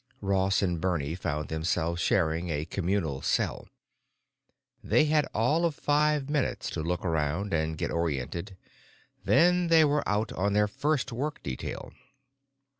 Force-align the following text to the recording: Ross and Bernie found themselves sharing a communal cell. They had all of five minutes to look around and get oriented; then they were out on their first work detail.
Ross 0.19 0.63
and 0.63 0.81
Bernie 0.81 1.13
found 1.13 1.47
themselves 1.49 2.01
sharing 2.01 2.49
a 2.49 2.65
communal 2.65 3.21
cell. 3.21 3.67
They 4.83 5.05
had 5.05 5.27
all 5.31 5.63
of 5.63 5.75
five 5.75 6.27
minutes 6.27 6.71
to 6.71 6.81
look 6.81 7.05
around 7.05 7.53
and 7.53 7.77
get 7.77 7.91
oriented; 7.91 8.57
then 9.23 9.67
they 9.67 9.85
were 9.85 10.01
out 10.09 10.31
on 10.33 10.53
their 10.53 10.67
first 10.67 11.11
work 11.11 11.43
detail. 11.43 11.93